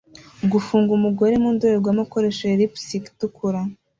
[0.51, 3.59] gufunga umugore mu ndorerwamo akoresha lipstick itukura